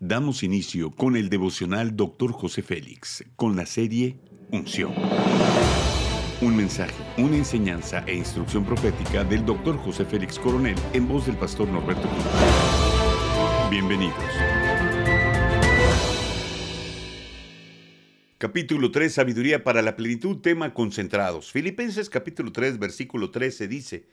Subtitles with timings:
[0.00, 2.30] Damos inicio con el devocional Dr.
[2.30, 4.18] José Félix, con la serie
[4.52, 4.92] Unción.
[6.42, 9.78] Un mensaje, una enseñanza e instrucción profética del Dr.
[9.78, 12.24] José Félix Coronel en voz del pastor Norberto Cruz.
[13.70, 14.14] Bienvenidos.
[18.36, 21.50] Capítulo 3, Sabiduría para la plenitud, tema concentrados.
[21.50, 24.04] Filipenses capítulo 3, versículo 13 dice,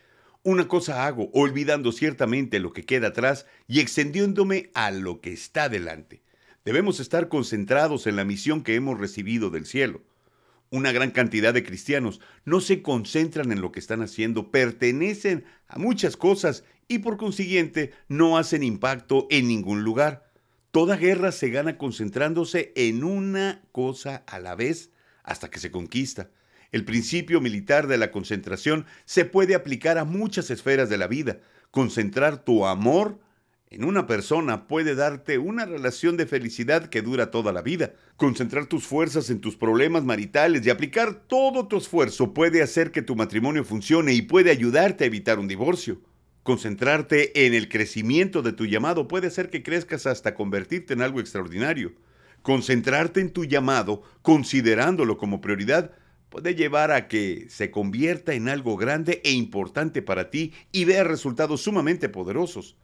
[0.44, 5.70] una cosa hago, olvidando ciertamente lo que queda atrás y extendiéndome a lo que está
[5.70, 6.22] delante.
[6.66, 10.02] Debemos estar concentrados en la misión que hemos recibido del cielo.
[10.70, 15.78] Una gran cantidad de cristianos no se concentran en lo que están haciendo, pertenecen a
[15.78, 20.32] muchas cosas y por consiguiente no hacen impacto en ningún lugar.
[20.72, 24.90] Toda guerra se gana concentrándose en una cosa a la vez
[25.24, 26.32] hasta que se conquista.
[26.74, 31.38] El principio militar de la concentración se puede aplicar a muchas esferas de la vida.
[31.70, 33.20] Concentrar tu amor
[33.70, 37.94] en una persona puede darte una relación de felicidad que dura toda la vida.
[38.18, 43.04] Concentrar tus fuerzas en tus problemas maritales y aplicar todo tu esfuerzo puede hacer que
[43.04, 46.02] tu matrimonio funcione y puede ayudarte a evitar un divorcio.
[46.42, 51.20] Concentrarte en el crecimiento de tu llamado puede hacer que crezcas hasta convertirte en algo
[51.20, 51.94] extraordinario.
[52.42, 55.92] Concentrarte en tu llamado, considerándolo como prioridad,
[56.34, 61.04] puede llevar a que se convierta en algo grande e importante para ti y vea
[61.04, 62.76] resultados sumamente poderosos.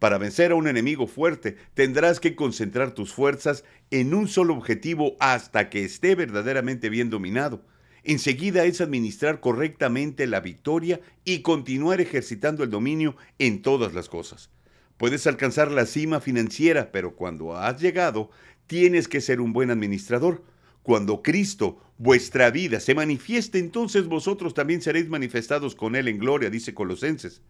[0.00, 3.62] Para vencer a un enemigo fuerte, tendrás que concentrar tus fuerzas
[3.92, 7.64] en un solo objetivo hasta que esté verdaderamente bien dominado.
[8.02, 14.50] Enseguida es administrar correctamente la victoria y continuar ejercitando el dominio en todas las cosas.
[14.96, 18.30] Puedes alcanzar la cima financiera, pero cuando has llegado,
[18.66, 20.42] tienes que ser un buen administrador.
[20.86, 26.48] Cuando Cristo, vuestra vida, se manifieste, entonces vosotros también seréis manifestados con Él en gloria,
[26.48, 27.42] dice Colosenses.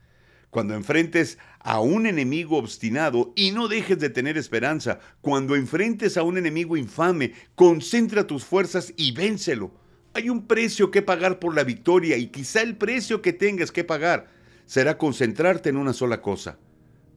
[0.48, 6.22] Cuando enfrentes a un enemigo obstinado y no dejes de tener esperanza, cuando enfrentes a
[6.22, 9.70] un enemigo infame, concentra tus fuerzas y vénselo.
[10.14, 13.84] Hay un precio que pagar por la victoria y quizá el precio que tengas que
[13.84, 14.28] pagar
[14.64, 16.58] será concentrarte en una sola cosa.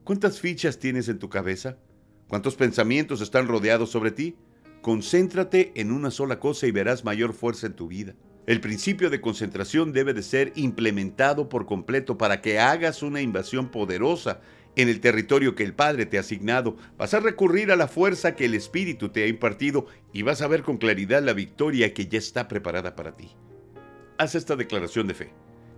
[0.03, 1.77] ¿Cuántas fichas tienes en tu cabeza?
[2.27, 4.35] ¿Cuántos pensamientos están rodeados sobre ti?
[4.81, 8.15] Concéntrate en una sola cosa y verás mayor fuerza en tu vida.
[8.47, 13.69] El principio de concentración debe de ser implementado por completo para que hagas una invasión
[13.69, 14.41] poderosa
[14.75, 16.77] en el territorio que el Padre te ha asignado.
[16.97, 20.47] Vas a recurrir a la fuerza que el Espíritu te ha impartido y vas a
[20.47, 23.35] ver con claridad la victoria que ya está preparada para ti.
[24.17, 25.33] Haz esta declaración de fe.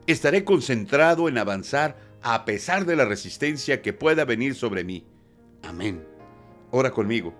[0.07, 5.05] Estaré concentrado en avanzar a pesar de la resistencia que pueda venir sobre mí.
[5.63, 6.05] Amén.
[6.69, 7.33] Ora conmigo.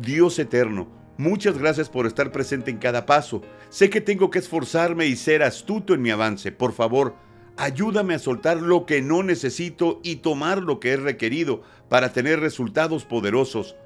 [0.00, 3.42] Dios eterno, muchas gracias por estar presente en cada paso.
[3.68, 6.52] Sé que tengo que esforzarme y ser astuto en mi avance.
[6.52, 7.14] Por favor,
[7.56, 12.40] ayúdame a soltar lo que no necesito y tomar lo que es requerido para tener
[12.40, 13.76] resultados poderosos.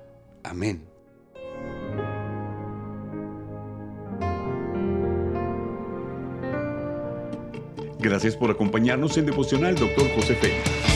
[0.42, 0.84] Amén.
[7.98, 10.08] Gracias por acompañarnos en Devocional, Dr.
[10.14, 10.95] José Félix.